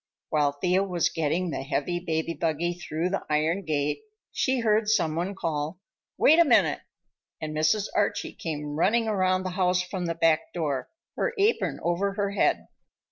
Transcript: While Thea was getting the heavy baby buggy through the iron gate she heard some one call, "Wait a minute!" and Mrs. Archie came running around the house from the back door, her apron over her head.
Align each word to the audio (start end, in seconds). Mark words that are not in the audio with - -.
While 0.29 0.53
Thea 0.53 0.83
was 0.83 1.09
getting 1.09 1.51
the 1.51 1.61
heavy 1.61 1.99
baby 1.99 2.33
buggy 2.33 2.73
through 2.73 3.09
the 3.11 3.21
iron 3.29 3.63
gate 3.65 4.01
she 4.31 4.61
heard 4.61 4.89
some 4.89 5.15
one 5.15 5.35
call, 5.35 5.79
"Wait 6.17 6.39
a 6.39 6.43
minute!" 6.43 6.79
and 7.39 7.55
Mrs. 7.55 7.85
Archie 7.95 8.33
came 8.33 8.73
running 8.79 9.07
around 9.07 9.43
the 9.43 9.51
house 9.51 9.83
from 9.83 10.07
the 10.07 10.15
back 10.15 10.53
door, 10.55 10.89
her 11.17 11.35
apron 11.37 11.79
over 11.83 12.13
her 12.13 12.31
head. 12.31 12.65